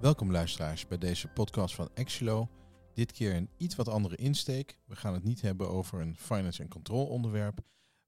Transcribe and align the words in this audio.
Welkom 0.00 0.30
luisteraars 0.30 0.86
bij 0.86 0.98
deze 0.98 1.28
podcast 1.28 1.74
van 1.74 1.90
Exilo. 1.94 2.48
Dit 2.94 3.12
keer 3.12 3.34
een 3.34 3.50
iets 3.56 3.74
wat 3.74 3.88
andere 3.88 4.16
insteek. 4.16 4.78
We 4.84 4.96
gaan 4.96 5.14
het 5.14 5.24
niet 5.24 5.40
hebben 5.40 5.68
over 5.68 6.00
een 6.00 6.16
finance 6.16 6.62
en 6.62 6.68
control 6.68 7.06
onderwerp. 7.06 7.58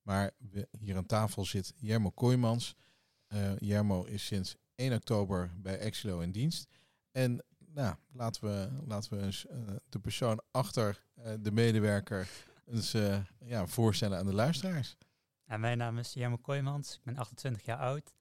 Maar 0.02 0.30
hier 0.78 0.96
aan 0.96 1.06
tafel 1.06 1.44
zit 1.44 1.72
Jermo 1.76 2.10
Kooijmans. 2.10 2.76
Uh, 3.28 3.58
Jermo 3.58 4.04
is 4.04 4.26
sinds 4.26 4.56
1 4.74 4.92
oktober 4.92 5.52
bij 5.56 5.78
Exilo 5.78 6.20
in 6.20 6.32
dienst. 6.32 6.68
En 7.12 7.44
nou, 7.58 7.94
laten 8.12 8.44
we, 8.44 8.68
laten 8.86 9.18
we 9.18 9.24
eens 9.24 9.46
uh, 9.46 9.56
de 9.88 9.98
persoon 9.98 10.42
achter 10.50 11.04
uh, 11.18 11.32
de 11.40 11.52
medewerker 11.52 12.28
eens 12.66 12.96
ja, 13.38 13.66
voorstellen 13.66 14.18
aan 14.18 14.26
de 14.26 14.34
luisteraars. 14.34 14.96
Mijn 15.44 15.78
naam 15.78 15.98
is 15.98 16.12
Jermo 16.12 16.36
Kooijmans. 16.36 16.94
Ik 16.94 17.04
ben 17.04 17.16
28 17.16 17.64
jaar 17.64 17.78
oud. 17.78 18.14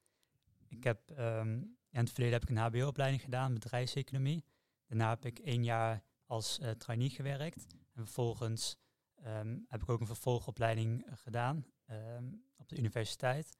Ik 0.68 0.84
heb 0.84 1.00
um, 1.20 1.78
in 1.92 2.00
het 2.00 2.10
verleden 2.10 2.40
heb 2.40 2.50
ik 2.50 2.56
een 2.56 2.64
HBO-opleiding 2.64 3.22
gedaan, 3.22 3.54
bedrijfseconomie. 3.54 4.44
Daarna 4.88 5.10
heb 5.10 5.26
ik 5.26 5.40
één 5.40 5.64
jaar 5.64 6.04
als 6.26 6.60
uh, 6.60 6.70
trainee 6.70 7.10
gewerkt. 7.10 7.66
En 7.72 8.04
vervolgens 8.04 8.78
um, 9.26 9.66
heb 9.68 9.82
ik 9.82 9.90
ook 9.90 10.00
een 10.00 10.06
vervolgopleiding 10.06 11.06
gedaan 11.14 11.66
um, 11.90 12.44
op 12.56 12.70
de 12.70 12.78
universiteit, 12.78 13.58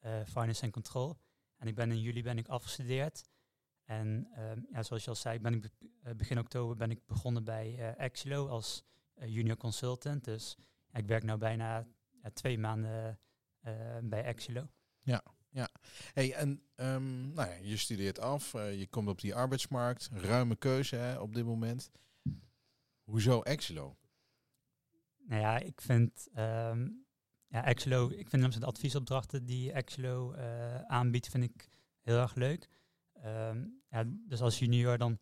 uh, 0.00 0.24
Finance 0.24 0.62
and 0.62 0.72
Control. 0.72 1.16
En 1.56 1.66
ik 1.66 1.74
ben 1.74 1.90
in 1.90 2.00
juli 2.00 2.22
ben 2.22 2.38
ik 2.38 2.48
afgestudeerd. 2.48 3.24
En 3.84 4.28
um, 4.38 4.66
ja, 4.72 4.82
zoals 4.82 5.04
je 5.04 5.10
al 5.10 5.16
zei, 5.16 5.38
ben 5.38 5.54
ik 5.54 5.70
eh, 6.02 6.14
begin 6.14 6.38
oktober 6.38 6.76
ben 6.76 6.90
ik 6.90 7.06
begonnen 7.06 7.44
bij 7.44 7.96
uh, 7.98 8.50
als 8.50 8.84
junior 9.14 9.56
consultant. 9.56 10.24
Dus 10.24 10.56
ik 10.92 11.06
werk 11.06 11.22
nu 11.22 11.36
bijna 11.36 11.86
twee 12.32 12.58
maanden 12.58 13.18
bij 14.02 14.24
Exilo. 14.24 14.68
Ja, 15.00 15.22
ja. 15.52 15.68
Hey, 16.12 16.32
en 16.32 16.62
um, 16.76 17.32
nou 17.32 17.48
ja, 17.48 17.54
je 17.62 17.76
studeert 17.76 18.18
af, 18.18 18.54
uh, 18.54 18.78
je 18.78 18.86
komt 18.86 19.08
op 19.08 19.20
die 19.20 19.34
arbeidsmarkt, 19.34 20.08
ruime 20.12 20.56
keuze 20.56 20.96
hè, 20.96 21.18
op 21.18 21.34
dit 21.34 21.44
moment. 21.44 21.90
Hoezo 23.02 23.42
Exelo? 23.42 23.96
Nou 25.18 25.40
ja, 25.40 25.58
ik 25.58 25.80
vind 25.80 26.28
um, 26.36 27.04
ja, 27.46 27.64
Exelo, 27.64 28.10
ik 28.10 28.28
vind 28.28 28.60
de 28.60 28.66
adviesopdrachten 28.66 29.44
die 29.44 29.72
Exelo 29.72 30.34
uh, 30.34 30.82
aanbiedt, 30.82 31.28
vind 31.28 31.44
ik 31.44 31.68
heel 32.00 32.18
erg 32.18 32.34
leuk. 32.34 32.68
Um, 33.24 33.82
ja, 33.88 34.04
dus 34.06 34.40
als 34.40 34.58
junior 34.58 34.98
dan 34.98 35.18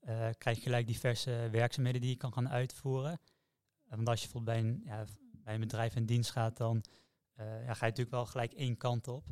uh, 0.00 0.28
krijg 0.38 0.56
je 0.56 0.62
gelijk 0.62 0.86
diverse 0.86 1.48
werkzaamheden 1.50 2.00
die 2.00 2.10
je 2.10 2.16
kan 2.16 2.32
gaan 2.32 2.48
uitvoeren. 2.48 3.20
Want 3.84 4.08
als 4.08 4.22
je 4.22 4.28
bijvoorbeeld 4.28 4.62
bij 4.62 4.70
een, 4.70 4.82
ja, 4.84 5.04
bij 5.20 5.54
een 5.54 5.60
bedrijf 5.60 5.96
in 5.96 6.06
dienst 6.06 6.30
gaat, 6.30 6.56
dan 6.56 6.84
ja, 7.36 7.74
ga 7.74 7.86
je 7.86 7.90
natuurlijk 7.90 8.10
wel 8.10 8.26
gelijk 8.26 8.52
één 8.52 8.76
kant 8.76 9.08
op. 9.08 9.24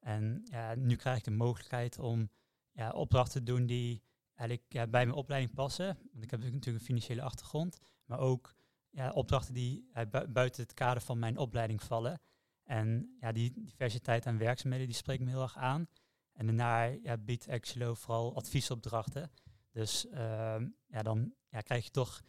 En 0.00 0.44
nu 0.76 0.96
krijg 0.96 1.18
ik 1.18 1.24
de 1.24 1.30
mogelijkheid 1.30 1.98
om 1.98 2.30
ja, 2.72 2.90
opdrachten 2.90 3.44
te 3.44 3.52
doen 3.52 3.66
die 3.66 4.02
eigenlijk 4.34 4.90
bij 4.90 5.06
mijn 5.06 5.12
opleiding 5.12 5.54
passen. 5.54 5.98
Want 6.12 6.24
ik 6.24 6.30
heb 6.30 6.40
natuurlijk 6.40 6.66
een 6.66 6.80
financiële 6.80 7.22
achtergrond. 7.22 7.78
Maar 8.04 8.18
ook 8.18 8.54
ja, 8.90 9.10
opdrachten 9.10 9.54
die 9.54 9.90
buiten 10.28 10.62
het 10.62 10.74
kader 10.74 11.02
van 11.02 11.18
mijn 11.18 11.36
opleiding 11.36 11.82
vallen. 11.82 12.20
En 12.62 13.16
ja, 13.20 13.32
die 13.32 13.52
diversiteit 13.52 14.26
aan 14.26 14.38
werkzaamheden 14.38 14.86
die 14.86 14.96
spreekt 14.96 15.22
me 15.22 15.30
heel 15.30 15.42
erg 15.42 15.56
aan. 15.56 15.88
En 16.32 16.46
daarna 16.46 16.82
ja, 16.82 17.16
biedt 17.16 17.46
Exelo 17.46 17.94
vooral 17.94 18.36
adviesopdrachten. 18.36 19.30
Dus 19.70 20.06
uh, 20.06 20.56
ja, 20.86 21.02
dan 21.02 21.34
ja, 21.48 21.60
krijg 21.60 21.84
je 21.84 21.90
toch 21.90 22.22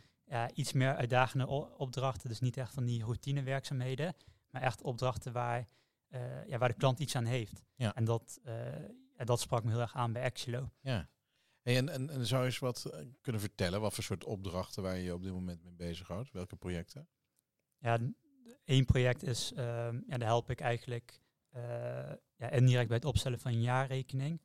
iets 0.54 0.74
meer 0.74 0.96
uitdagende 0.96 1.48
opdrachten. 1.78 2.30
Dus 2.30 2.40
niet 2.40 2.58
echt 2.58 2.74
van 2.74 2.86
die 2.86 3.04
routinewerkzaamheden, 3.04 4.16
maar 4.50 4.62
echt 4.62 4.82
opdrachten 4.82 5.34
waar 5.34 5.68
uh, 6.10 6.48
ja, 6.48 6.58
waar 6.58 6.70
de 6.70 6.76
klant 6.76 7.00
iets 7.00 7.16
aan 7.16 7.26
heeft. 7.26 7.66
Ja. 7.76 7.96
En 7.96 8.06
dat, 8.06 8.40
uh, 8.46 8.56
dat 9.16 9.40
sprak 9.40 9.64
me 9.64 9.70
heel 9.72 9.80
erg 9.80 9.96
aan 9.96 10.14
bij 10.14 10.22
Exilo. 10.22 10.72
Ja. 10.80 11.10
Hey, 11.62 11.78
en, 11.78 11.90
en, 11.90 12.10
en 12.10 12.26
zou 12.26 12.42
je 12.42 12.48
eens 12.48 12.60
wat 12.60 12.86
eh, 12.86 13.06
kunnen 13.22 13.42
vertellen? 13.42 13.82
Wat 13.82 13.94
voor 13.94 14.04
soort 14.04 14.24
opdrachten 14.24 14.84
waar 14.84 14.96
je 14.96 15.04
je 15.04 15.14
op 15.14 15.24
dit 15.24 15.32
moment 15.32 15.64
mee 15.64 15.74
bezighoudt? 15.74 16.32
Welke 16.32 16.56
projecten? 16.56 17.10
Ja, 17.78 18.00
één 18.64 18.86
project 18.86 19.24
is, 19.24 19.52
uh, 19.52 19.58
ja, 20.08 20.18
daar 20.18 20.28
help 20.28 20.50
ik 20.50 20.60
eigenlijk 20.60 21.22
ja, 22.36 22.50
indirect 22.50 22.88
bij 22.88 22.98
het 22.98 23.06
opstellen 23.06 23.40
van 23.40 23.52
een 23.52 23.62
jaarrekening. 23.62 24.42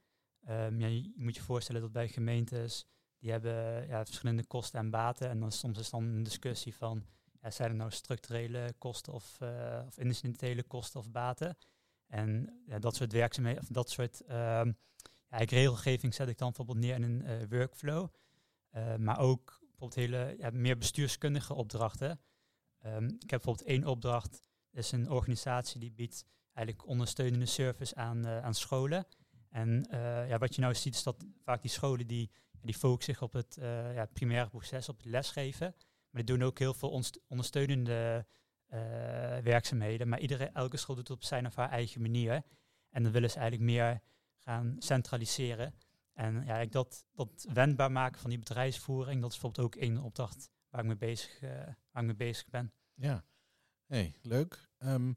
Um, 0.49 0.81
ja, 0.81 0.87
je 0.87 1.13
moet 1.17 1.37
je 1.37 1.43
voorstellen 1.43 1.81
dat 1.81 1.93
bij 1.93 2.09
gemeentes, 2.09 2.87
die 3.19 3.31
hebben 3.31 3.87
ja, 3.87 4.05
verschillende 4.05 4.47
kosten 4.47 4.81
en 4.81 4.91
baten. 4.91 5.29
En 5.29 5.41
dan 5.41 5.53
soms 5.53 5.79
is 5.79 5.91
dan 5.91 6.05
een 6.05 6.23
discussie 6.23 6.75
van, 6.75 7.07
zijn 7.53 7.71
er 7.71 7.77
nou 7.77 7.91
structurele 7.91 8.75
kosten 8.79 9.13
of, 9.13 9.39
uh, 9.43 9.83
of 9.87 9.99
incidentele 9.99 10.63
kosten 10.63 11.01
of 11.01 11.11
baten? 11.11 11.57
En 12.07 12.63
ja, 12.67 12.79
dat 12.79 12.97
soort 12.97 13.13
werkzaamheden, 13.13 13.63
of 13.63 13.69
dat 13.69 13.91
soort 13.91 14.23
uh, 14.23 14.35
ja, 15.29 15.37
regelgeving 15.37 16.15
zet 16.15 16.29
ik 16.29 16.39
dan 16.39 16.49
bijvoorbeeld 16.49 16.79
neer 16.79 16.95
in 16.95 17.03
een 17.03 17.25
uh, 17.25 17.49
workflow. 17.49 18.09
Uh, 18.73 18.97
maar 18.97 19.19
ook 19.19 19.59
bijvoorbeeld 19.61 19.95
hele 19.95 20.35
ja, 20.39 20.51
meer 20.53 20.79
bestuurskundige 20.79 21.55
opdrachten. 21.55 22.21
Um, 22.87 23.05
ik 23.05 23.31
heb 23.31 23.43
bijvoorbeeld 23.43 23.69
één 23.69 23.85
opdracht, 23.85 24.49
is 24.71 24.93
een 24.93 25.11
organisatie 25.11 25.81
die 25.81 25.93
biedt 25.93 26.25
eigenlijk 26.53 26.89
ondersteunende 26.89 27.47
service 27.47 27.95
aan, 27.95 28.27
aan 28.27 28.55
scholen. 28.55 29.07
En 29.49 29.87
ja, 30.29 30.39
wat 30.39 30.55
je 30.55 30.61
nou 30.61 30.75
ziet 30.75 30.95
is 30.95 31.03
dat 31.03 31.25
vaak 31.43 31.63
die 31.63 31.71
scholen 31.71 32.07
die, 32.07 32.31
die 32.61 32.75
focussen 32.75 33.15
zich 33.15 33.23
op 33.23 33.33
het 33.33 33.59
primaire 34.13 34.49
proces, 34.49 34.89
op 34.89 34.97
het 34.97 35.07
lesgeven. 35.07 35.75
Maar 36.15 36.25
doen 36.25 36.43
ook 36.43 36.59
heel 36.59 36.75
veel 36.75 37.03
ondersteunende 37.27 38.27
uh, 38.69 38.79
werkzaamheden. 39.39 40.09
Maar 40.09 40.21
iedere, 40.21 40.45
elke 40.45 40.77
school 40.77 40.97
doet 40.97 41.09
het 41.09 41.17
op 41.17 41.25
zijn 41.25 41.47
of 41.47 41.55
haar 41.55 41.71
eigen 41.71 42.01
manier. 42.01 42.43
En 42.91 43.03
dan 43.03 43.13
willen 43.13 43.31
ze 43.31 43.39
eigenlijk 43.39 43.71
meer 43.71 44.01
gaan 44.37 44.77
centraliseren. 44.79 45.75
En 46.13 46.45
ja, 46.47 46.65
dat, 46.65 47.07
dat 47.13 47.47
wendbaar 47.53 47.93
maken 47.93 48.21
van 48.21 48.31
die 48.31 48.39
bedrijfsvoering, 48.39 49.21
dat 49.21 49.33
is 49.33 49.39
bijvoorbeeld 49.39 49.67
ook 49.67 49.83
één 49.83 49.99
opdracht 49.99 50.51
waar 50.69 50.81
ik 50.81 50.87
mee 50.87 50.97
bezig, 50.97 51.43
uh, 51.43 51.51
waar 51.51 52.03
ik 52.03 52.09
mee 52.09 52.15
bezig 52.15 52.49
ben. 52.49 52.73
Ja, 52.95 53.25
hey, 53.87 54.15
leuk. 54.23 54.69
Um, 54.79 55.17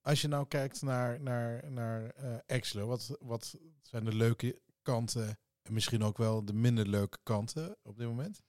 als 0.00 0.20
je 0.20 0.28
nou 0.28 0.46
kijkt 0.46 0.82
naar, 0.82 1.20
naar, 1.20 1.70
naar 1.70 2.14
uh, 2.46 2.84
wat, 2.84 3.16
wat 3.20 3.58
zijn 3.82 4.04
de 4.04 4.14
leuke 4.14 4.60
kanten 4.82 5.38
en 5.62 5.72
misschien 5.72 6.02
ook 6.02 6.18
wel 6.18 6.44
de 6.44 6.54
minder 6.54 6.88
leuke 6.88 7.18
kanten 7.22 7.76
op 7.82 7.96
dit 7.96 8.06
moment? 8.06 8.42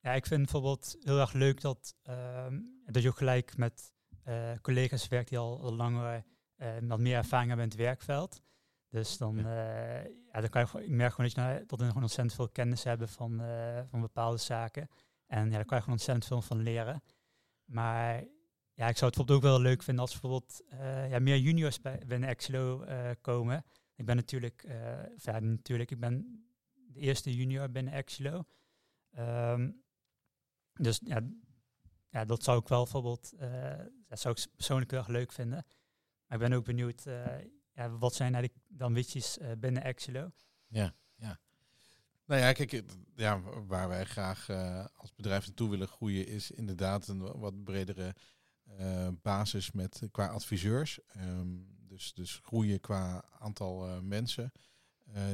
Ja, 0.00 0.12
ik 0.12 0.26
vind 0.26 0.42
bijvoorbeeld 0.42 0.96
heel 1.00 1.18
erg 1.20 1.32
leuk 1.32 1.60
dat, 1.60 1.94
uh, 2.08 2.46
dat 2.86 3.02
je 3.02 3.08
ook 3.08 3.16
gelijk 3.16 3.56
met 3.56 3.92
uh, 4.28 4.50
collega's 4.62 5.08
werkt 5.08 5.28
die 5.28 5.38
al, 5.38 5.60
al 5.62 5.74
langer 5.74 6.24
uh, 6.56 6.68
wat 6.82 6.98
meer 6.98 7.16
ervaring 7.16 7.48
hebben 7.48 7.66
in 7.66 7.72
het 7.72 7.80
werkveld. 7.80 8.42
Dus 8.88 9.16
dan, 9.16 9.36
ja. 9.36 9.98
ja 10.32 10.40
dan 10.40 10.48
kan 10.48 10.68
je, 10.72 10.84
ik 10.84 10.90
merk 10.90 11.14
gewoon 11.14 11.30
dat, 11.30 11.34
je, 11.34 11.40
nou, 11.40 11.66
dat 11.66 11.80
gewoon 11.80 12.02
ontzettend 12.02 12.34
veel 12.34 12.48
kennis 12.48 12.84
hebben 12.84 13.08
van, 13.08 13.42
van 13.90 14.00
bepaalde 14.00 14.36
zaken. 14.36 14.88
En 15.26 15.44
ja, 15.44 15.56
daar 15.56 15.64
kan 15.64 15.76
je 15.76 15.82
gewoon 15.82 15.98
ontzettend 15.98 16.26
veel 16.26 16.42
van 16.42 16.62
leren. 16.62 17.02
Maar 17.64 18.24
ja, 18.72 18.88
ik 18.88 18.96
zou 18.96 19.10
het 19.10 19.16
bijvoorbeeld 19.16 19.30
ook 19.30 19.42
wel 19.42 19.60
leuk 19.60 19.82
vinden 19.82 20.02
als 20.04 20.12
bijvoorbeeld 20.12 20.62
ja, 21.10 21.18
meer 21.18 21.38
juniors 21.38 21.80
bij, 21.80 22.02
binnen 22.06 22.28
Exelo 22.28 22.84
komen. 23.20 23.64
Ik 23.94 24.04
ben 24.04 24.16
natuurlijk, 24.16 24.64
ja, 25.16 25.40
natuurlijk, 25.40 25.90
ik 25.90 26.00
ben 26.00 26.44
de 26.72 27.00
eerste 27.00 27.36
junior 27.36 27.70
binnen 27.70 27.92
Exelo. 27.92 28.44
Um, 29.18 29.82
dus 30.78 31.00
ja, 31.04 31.28
ja, 32.10 32.24
dat 32.24 32.42
zou 32.42 32.60
ik 32.60 32.68
wel 32.68 32.82
bijvoorbeeld, 32.82 33.32
dat 34.06 34.20
zou 34.20 34.34
ik 34.38 34.46
persoonlijk 34.56 34.90
heel 34.90 35.00
erg 35.00 35.08
leuk 35.08 35.32
vinden. 35.32 35.66
Maar 36.26 36.38
ik 36.38 36.48
ben 36.48 36.58
ook 36.58 36.64
benieuwd, 36.64 37.02
ja, 37.72 37.90
wat 37.98 38.14
zijn 38.14 38.34
eigenlijk 38.34 38.64
dan 38.68 38.94
witjes 38.94 39.38
uh, 39.38 39.50
binnen 39.58 39.82
Exilo? 39.82 40.30
Ja, 40.66 40.94
ja. 41.14 41.40
Nou 42.24 42.40
ja, 42.40 42.52
kijk, 42.52 42.82
ja, 43.14 43.40
waar 43.66 43.88
wij 43.88 44.04
graag 44.04 44.50
als 44.94 45.14
bedrijf 45.14 45.46
naartoe 45.46 45.70
willen 45.70 45.88
groeien 45.88 46.26
is 46.26 46.50
inderdaad 46.50 47.08
een 47.08 47.38
wat 47.38 47.64
bredere 47.64 48.14
basis 49.22 49.70
met, 49.72 50.02
qua 50.10 50.26
adviseurs. 50.26 51.00
Um, 51.16 51.76
dus, 51.88 52.14
dus 52.14 52.40
groeien 52.42 52.80
qua 52.80 53.24
aantal 53.38 54.02
mensen. 54.02 54.52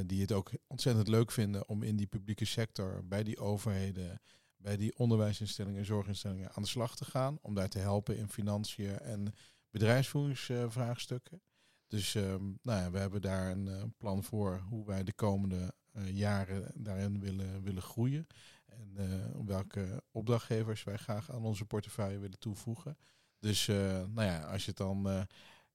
die 0.05 0.21
het 0.21 0.31
ook 0.31 0.51
ontzettend 0.67 1.07
leuk 1.07 1.31
vinden 1.31 1.67
om 1.67 1.83
in 1.83 1.95
die 1.95 2.07
publieke 2.07 2.45
sector, 2.45 3.05
bij 3.07 3.23
die 3.23 3.39
overheden, 3.39 4.21
bij 4.65 4.77
die 4.77 4.97
onderwijsinstellingen 4.97 5.79
en 5.79 5.85
zorginstellingen 5.85 6.51
aan 6.53 6.63
de 6.63 6.69
slag 6.69 6.95
te 6.95 7.05
gaan. 7.05 7.37
Om 7.41 7.53
daar 7.53 7.69
te 7.69 7.79
helpen 7.79 8.17
in 8.17 8.29
financiën 8.29 8.99
en 8.99 9.33
bedrijfsvoeringsvraagstukken. 9.69 11.41
Dus 11.87 12.13
um, 12.13 12.59
nou 12.61 12.81
ja, 12.81 12.91
we 12.91 12.97
hebben 12.97 13.21
daar 13.21 13.51
een 13.51 13.65
uh, 13.65 13.83
plan 13.97 14.23
voor 14.23 14.59
hoe 14.69 14.85
wij 14.85 15.03
de 15.03 15.13
komende 15.13 15.73
uh, 15.93 16.09
jaren 16.09 16.71
daarin 16.83 17.19
willen, 17.19 17.63
willen 17.63 17.81
groeien. 17.81 18.27
En 18.65 18.95
uh, 18.97 19.45
welke 19.45 20.03
opdrachtgevers 20.11 20.83
wij 20.83 20.97
graag 20.97 21.31
aan 21.31 21.43
onze 21.43 21.65
portefeuille 21.65 22.19
willen 22.19 22.39
toevoegen. 22.39 22.97
Dus 23.39 23.67
nou 23.67 24.23
ja, 24.23 24.41
als 24.41 24.61
je 24.61 24.69
het 24.69 24.77
dan 24.77 25.27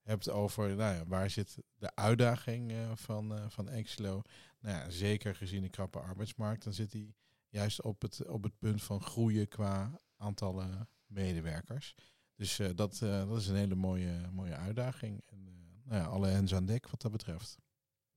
hebt 0.02 0.30
over 0.30 0.76
nou 0.76 0.94
ja, 0.94 1.06
waar 1.06 1.30
zit 1.30 1.58
de 1.74 1.94
uitdaging 1.94 2.72
van, 2.94 3.50
van 3.50 3.68
Exelo. 3.68 4.22
Nou 4.60 4.76
ja, 4.76 4.90
zeker 4.90 5.34
gezien 5.34 5.62
de 5.62 5.68
krappe 5.68 5.98
arbeidsmarkt, 5.98 6.64
dan 6.64 6.72
zit 6.72 6.90
die 6.90 7.14
juist 7.50 7.82
op 7.82 8.02
het, 8.02 8.26
op 8.26 8.42
het 8.42 8.58
punt 8.58 8.82
van 8.82 9.02
groeien 9.02 9.48
qua 9.48 10.00
aantallen 10.16 10.88
medewerkers. 11.06 11.94
Dus 12.34 12.58
uh, 12.58 12.68
dat, 12.74 13.00
uh, 13.02 13.28
dat 13.28 13.38
is 13.38 13.48
een 13.48 13.56
hele 13.56 13.74
mooie, 13.74 14.28
mooie 14.32 14.54
uitdaging. 14.56 15.22
En 15.26 15.46
uh, 15.46 15.54
nou 15.84 16.02
ja, 16.02 16.08
alle 16.08 16.28
hens 16.28 16.54
aan 16.54 16.66
dek 16.66 16.88
wat 16.88 17.00
dat 17.00 17.12
betreft. 17.12 17.58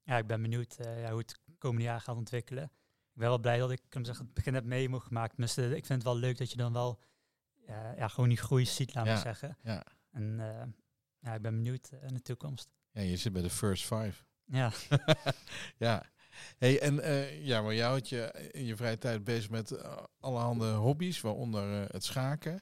Ja, 0.03 0.17
ik 0.17 0.27
ben 0.27 0.41
benieuwd 0.41 0.75
ja, 0.77 1.09
hoe 1.09 1.19
het 1.19 1.39
komende 1.57 1.83
jaar 1.83 2.01
gaat 2.01 2.15
ontwikkelen. 2.15 2.63
Ik 2.63 3.19
ben 3.19 3.27
wel 3.27 3.39
blij 3.39 3.57
dat 3.57 3.71
ik 3.71 3.81
kan 3.89 4.05
zeggen, 4.05 4.25
het 4.25 4.33
begin 4.33 4.53
heb 4.53 4.63
mee 4.63 4.89
mogen 4.89 5.07
gemaakt. 5.07 5.57
ik 5.57 5.85
vind 5.85 5.87
het 5.87 6.03
wel 6.03 6.17
leuk 6.17 6.37
dat 6.37 6.51
je 6.51 6.57
dan 6.57 6.73
wel 6.73 6.99
ja, 7.97 8.07
gewoon 8.07 8.29
die 8.29 8.37
groei 8.37 8.65
ziet, 8.65 8.93
laat 8.93 9.05
ja, 9.05 9.17
zeggen. 9.17 9.57
Ja. 9.63 9.85
En 10.11 10.35
ja, 11.19 11.33
ik 11.33 11.41
ben 11.41 11.55
benieuwd 11.55 11.91
naar 11.91 12.13
de 12.13 12.21
toekomst. 12.21 12.69
Ja, 12.91 13.01
je 13.01 13.17
zit 13.17 13.33
bij 13.33 13.41
de 13.41 13.49
first 13.49 13.83
five. 13.83 14.23
Ja. 14.45 14.71
ja. 15.87 16.05
Hey, 16.57 16.79
en 16.79 16.95
uh, 16.95 17.45
ja, 17.45 17.61
maar 17.61 17.73
jou 17.73 17.89
houdt 17.89 18.09
je 18.09 18.49
in 18.51 18.65
je 18.65 18.75
vrije 18.75 18.97
tijd 18.97 19.23
bezig 19.23 19.49
met 19.49 19.71
uh, 19.71 19.97
allerhande 20.19 20.71
hobby's, 20.71 21.21
waaronder 21.21 21.81
uh, 21.81 21.85
het 21.87 22.03
schaken. 22.03 22.61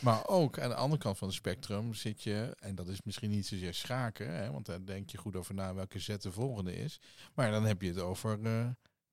Maar 0.00 0.26
ook 0.26 0.58
aan 0.58 0.68
de 0.68 0.74
andere 0.74 1.02
kant 1.02 1.18
van 1.18 1.28
het 1.28 1.36
spectrum 1.36 1.94
zit 1.94 2.22
je, 2.22 2.56
en 2.58 2.74
dat 2.74 2.88
is 2.88 3.02
misschien 3.02 3.30
niet 3.30 3.46
zozeer 3.46 3.74
schaken, 3.74 4.34
hè, 4.34 4.50
want 4.50 4.66
daar 4.66 4.84
denk 4.84 5.10
je 5.10 5.18
goed 5.18 5.36
over 5.36 5.54
na 5.54 5.74
welke 5.74 5.98
zet 5.98 6.22
de 6.22 6.32
volgende 6.32 6.74
is. 6.74 7.00
Maar 7.34 7.50
dan 7.50 7.64
heb 7.64 7.82
je 7.82 7.88
het 7.88 7.98
over 7.98 8.38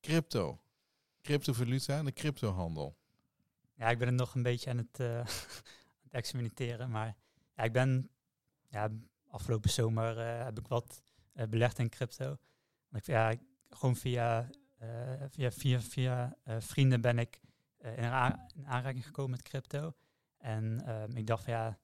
crypto. 0.02 0.60
Cryptovaluta 1.22 1.98
en 1.98 2.06
de 2.06 2.14
cryptohandel. 2.14 2.96
Ja, 3.74 3.90
ik 3.90 3.98
ben 3.98 4.08
er 4.08 4.14
nog 4.14 4.36
een 4.36 4.44
beetje 4.44 4.70
aan 4.70 4.78
het, 4.78 5.00
aan 5.00 5.26
het 6.04 6.12
experimenteren. 6.12 6.90
Maar 6.90 7.16
ja, 7.56 7.64
ik 7.64 7.72
ben 7.72 8.10
ja, 8.68 8.92
afgelopen 9.28 9.70
zomer 9.70 10.20
heb 10.20 10.60
ik 10.60 10.68
wat 10.68 11.02
belegd 11.50 11.80
in 11.80 11.90
crypto. 11.90 12.38
Ik, 12.92 13.06
ja, 13.06 13.34
gewoon 13.70 13.96
via, 13.96 14.50
uh, 14.84 15.24
via, 15.30 15.52
via, 15.52 15.80
via 15.80 16.38
uh, 16.48 16.56
vrienden 16.60 17.02
ben 17.02 17.20
ik 17.20 17.40
uh, 17.80 17.98
in, 17.98 18.04
in, 18.56 18.66
aanraking 18.68 19.06
gekomen 19.06 19.32
met 19.32 19.42
crypto. 19.42 19.94
En 20.38 20.90
um, 20.90 21.16
ik 21.16 21.28
dacht 21.28 21.44
van 21.44 21.54
ja, 21.54 21.80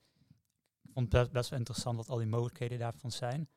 ik 0.82 0.92
vond 0.94 1.14
het 1.14 1.32
best, 1.32 1.50
wel 1.50 1.60
interessant 1.60 1.98
wat 1.98 2.10
al 2.10 2.18
die 2.18 2.28
mogelijkheden 2.28 2.80
daarvan 2.80 3.12
zijn. 3.12 3.50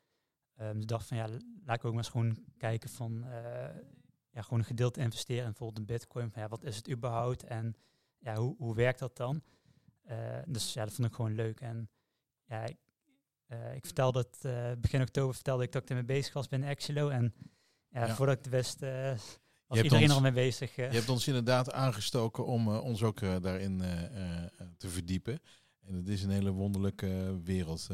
Um, 0.61 0.73
dus 0.73 0.83
ik 0.83 0.89
dacht 0.89 1.07
van 1.07 1.17
ja, 1.17 1.29
laat 1.65 1.77
ik 1.77 1.85
ook 1.85 1.95
maar 1.95 2.03
eens 2.03 2.09
gewoon 2.09 2.45
kijken 2.57 2.91
van 2.91 3.25
ja, 4.31 4.43
gewoon 4.43 4.59
een 4.59 4.65
gedeelte 4.65 5.01
investeren 5.01 5.45
in 5.45 5.49
bijvoorbeeld 5.49 5.79
een 5.79 5.95
bitcoin. 5.95 6.31
Van 6.31 6.43
ja, 6.43 6.49
wat 6.49 6.65
is 6.65 6.77
het 6.77 6.91
überhaupt 6.91 7.45
en 7.45 7.75
ja, 8.19 8.35
hoe, 8.35 8.57
hoe 8.59 8.75
werkt 8.75 8.99
dat 8.99 9.17
dan? 9.17 9.43
dus 10.47 10.73
ja, 10.73 10.85
dat 10.85 10.95
vond 10.95 11.09
ik 11.09 11.15
gewoon 11.15 11.35
leuk. 11.35 11.61
En 11.61 11.91
ja, 12.45 12.65
ik, 12.65 12.79
ik 13.75 13.85
vertelde 13.85 14.19
het 14.19 14.81
begin 14.81 15.01
oktober 15.01 15.35
vertelde 15.35 15.63
ik 15.63 15.73
dat 15.73 15.83
ik 15.83 15.89
ermee 15.89 16.05
bezig 16.05 16.33
was 16.33 16.49
binnen 16.49 16.69
Exilo. 16.69 17.09
En 17.09 17.35
ja, 17.95 18.15
voordat 18.15 18.39
ik 18.39 18.45
het 18.45 18.53
wist, 18.53 18.83
uh, 18.83 19.13
was 19.67 19.81
iedereen 19.81 20.11
al 20.11 20.21
mee 20.21 20.33
bezig. 20.33 20.77
Uh. 20.77 20.91
Je 20.91 20.97
hebt 20.97 21.09
ons 21.09 21.27
inderdaad 21.27 21.73
aangestoken 21.73 22.47
om 22.47 22.69
uh, 22.69 22.83
ons 22.83 23.03
ook 23.03 23.21
daarin 23.43 23.83
te 24.77 24.89
verdiepen. 24.89 25.41
En 25.81 25.95
het 25.95 26.09
is 26.09 26.23
een 26.23 26.31
hele 26.31 26.51
wonderlijke 26.51 27.41
wereld, 27.45 27.89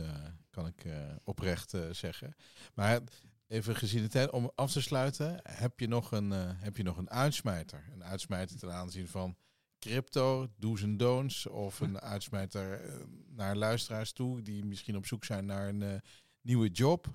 kan 0.50 0.67
ik 0.67 0.85
oprecht 1.25 1.75
zeggen. 1.91 2.35
Maar 2.75 3.00
even 3.47 3.76
gezien 3.76 4.02
de 4.02 4.08
tijd, 4.08 4.31
om 4.31 4.50
af 4.55 4.73
te 4.73 4.82
sluiten, 4.82 5.41
heb 5.43 5.81
je 5.81 5.88
nog 5.88 6.12
een, 6.12 6.31
heb 6.56 6.76
je 6.76 6.82
nog 6.82 6.97
een 6.97 7.11
uitsmijter? 7.11 7.85
Een 7.93 8.05
uitsmijter 8.05 8.58
ten 8.58 8.73
aanzien 8.73 9.08
van 9.08 9.37
crypto, 9.79 10.49
do's 10.56 10.82
en 10.82 10.97
don'ts, 10.97 11.47
of 11.47 11.81
een 11.81 12.00
uitsmijter 12.14 12.81
naar 13.29 13.56
luisteraars 13.56 14.12
toe 14.12 14.43
die 14.43 14.64
misschien 14.64 14.97
op 14.97 15.06
zoek 15.06 15.25
zijn 15.25 15.47
naar 15.47 15.69
een 15.69 16.02
nieuwe 16.41 16.69
job. 16.69 17.06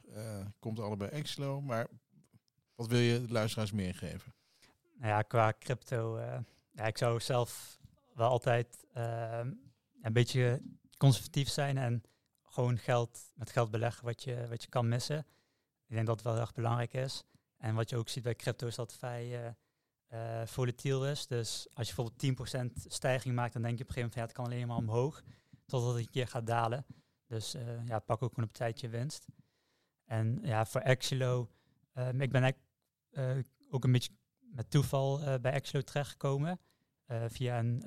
komt 0.60 0.80
allebei 0.80 1.10
Exlo, 1.10 1.62
maar 1.62 1.88
wat 2.76 2.88
wil 2.88 3.00
je 3.00 3.26
de 3.26 3.34
luisteraars 3.34 3.72
meegeven? 3.72 4.34
Nou 4.96 5.08
ja, 5.08 5.22
qua 5.22 5.54
crypto, 5.60 6.18
uh, 6.18 6.38
ja, 6.72 6.86
ik 6.86 6.98
zou 6.98 7.20
zelf 7.20 7.80
wel 8.14 8.30
altijd 8.30 8.86
uh, 8.98 9.40
een 10.02 10.14
beetje 10.14 10.62
conservatief 10.98 11.50
zijn 11.50 11.78
en 11.78 12.04
gewoon 12.44 12.78
geld 12.78 13.32
met 13.36 13.50
geld 13.50 13.72
beleggen 13.72 14.06
wat 14.06 14.24
je, 14.24 14.48
wat 14.50 14.64
je 14.64 14.70
kan 14.70 14.88
missen. 14.88 15.20
Ik 15.88 15.96
denk 15.96 16.06
dat 16.06 16.16
het 16.16 16.26
wel 16.26 16.38
erg 16.38 16.54
belangrijk 16.54 16.94
is. 16.94 17.24
En 17.58 17.76
wat 17.76 17.90
je 17.90 17.98
ook 17.98 18.10
ziet 18.10 18.24
bij 18.24 18.36
crypto 18.36 18.68
is 18.68 18.76
dat 18.76 18.90
het 18.90 19.00
vrij 19.00 19.56
uh, 20.10 20.42
volatiel 20.46 21.08
is. 21.08 21.28
Dus 21.28 21.68
als 21.74 21.90
je 21.90 21.96
bijvoorbeeld 21.96 22.74
10% 22.80 22.88
stijging 22.88 23.36
maakt, 23.36 23.54
dan 23.54 23.62
denk 23.62 23.78
je 23.78 23.84
op 23.84 23.90
een 23.90 23.96
gegeven 23.96 24.16
moment, 24.16 24.16
ja, 24.16 24.22
het 24.22 24.32
kan 24.32 24.46
alleen 24.46 24.68
maar 24.68 24.78
omhoog, 24.78 25.24
totdat 25.66 25.90
het 25.94 26.06
een 26.06 26.12
keer 26.12 26.28
gaat 26.28 26.48
dalen. 26.48 26.86
Dus 27.28 27.56
ja, 27.86 28.00
pak 28.00 28.22
ook 28.22 28.34
gewoon 28.34 28.50
op 28.50 28.54
tijdje 28.54 28.90
winst. 28.90 29.26
En 30.06 30.40
ja, 30.42 30.66
voor 30.66 30.84
Axelo, 30.84 31.50
um, 31.94 32.22
ik 32.22 32.32
ben 32.32 32.44
ook 33.70 33.84
een 33.84 33.92
beetje 33.92 34.12
met 34.40 34.70
toeval 34.70 35.22
uh, 35.22 35.34
bij 35.42 35.52
Exlo 35.52 35.82
terechtgekomen. 35.82 36.60
Uh, 37.08 37.24
via 37.28 37.60
een, 37.60 37.84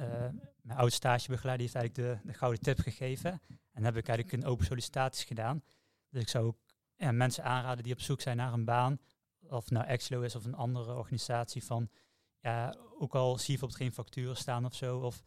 mijn 0.62 0.78
oude 0.78 0.92
stagebegeleider 0.94 1.66
heeft 1.66 1.78
eigenlijk 1.78 2.22
de, 2.22 2.28
de 2.28 2.38
gouden 2.38 2.60
tip 2.60 2.78
gegeven. 2.78 3.40
En 3.72 3.84
heb 3.84 3.96
ik 3.96 4.08
eigenlijk 4.08 4.42
een 4.42 4.50
open 4.50 4.66
sollicitaties 4.66 5.24
gedaan. 5.24 5.62
Dus 6.10 6.22
ik 6.22 6.28
zou 6.28 6.46
ook 6.46 6.58
ja, 6.96 7.12
mensen 7.12 7.44
aanraden 7.44 7.84
die 7.84 7.92
op 7.92 8.00
zoek 8.00 8.20
zijn 8.20 8.36
naar 8.36 8.52
een 8.52 8.64
baan. 8.64 8.98
Of 9.48 9.70
nou 9.70 9.86
Exlo 9.86 10.20
is 10.20 10.34
of 10.36 10.44
een 10.44 10.54
andere 10.54 10.94
organisatie 10.94 11.64
van... 11.64 11.88
Ja, 12.40 12.76
ook 12.98 13.14
al 13.14 13.38
zie 13.38 13.52
je 13.52 13.58
bijvoorbeeld 13.58 13.80
geen 13.80 13.92
facturen 13.92 14.36
staan 14.36 14.64
of 14.64 14.74
zo. 14.74 14.98
Of 14.98 15.22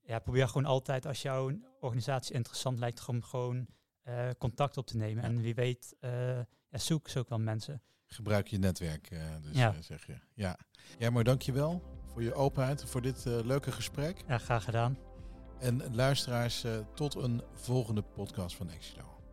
ja, 0.00 0.18
probeer 0.18 0.46
gewoon 0.46 0.64
altijd 0.64 1.06
als 1.06 1.22
jouw 1.22 1.58
organisatie 1.80 2.34
interessant 2.34 2.78
lijkt 2.78 3.08
om 3.08 3.22
gewoon 3.22 3.66
contact 4.38 4.76
op 4.76 4.86
te 4.86 4.96
nemen. 4.96 5.24
En 5.24 5.40
wie 5.40 5.54
weet, 5.54 5.96
ja, 6.00 6.78
zoek 6.78 7.08
ze 7.08 7.18
ook 7.18 7.28
wel 7.28 7.38
mensen 7.38 7.82
gebruik 8.12 8.48
je 8.48 8.58
netwerk, 8.58 9.10
uh, 9.10 9.20
dus 9.42 9.56
ja. 9.56 9.72
Uh, 9.72 9.80
zeg 9.80 10.06
je. 10.06 10.18
Ja. 10.34 10.58
ja, 10.98 11.10
maar 11.10 11.24
dankjewel 11.24 11.82
voor 12.12 12.22
je 12.22 12.34
openheid, 12.34 12.84
voor 12.84 13.02
dit 13.02 13.24
uh, 13.26 13.38
leuke 13.44 13.72
gesprek. 13.72 14.22
Ja, 14.26 14.38
graag 14.38 14.64
gedaan. 14.64 14.98
En 15.58 15.94
luisteraars, 15.94 16.64
tot 16.94 17.14
een 17.14 17.42
volgende 17.54 18.02
podcast 18.02 18.56
van 18.56 18.70
Exilo. 18.70 19.19